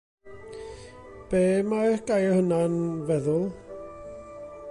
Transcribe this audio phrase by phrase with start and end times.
[1.33, 1.41] Be'
[1.73, 2.79] mae'r gair yna 'n
[3.11, 3.47] feddwl?